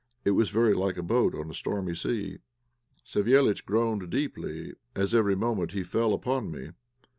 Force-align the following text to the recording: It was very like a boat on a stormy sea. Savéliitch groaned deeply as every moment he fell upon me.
It 0.25 0.31
was 0.31 0.49
very 0.49 0.73
like 0.73 0.97
a 0.97 1.03
boat 1.03 1.35
on 1.35 1.51
a 1.51 1.53
stormy 1.53 1.93
sea. 1.93 2.39
Savéliitch 3.05 3.65
groaned 3.65 4.09
deeply 4.09 4.73
as 4.95 5.13
every 5.13 5.35
moment 5.35 5.73
he 5.73 5.83
fell 5.83 6.11
upon 6.15 6.49
me. 6.49 6.71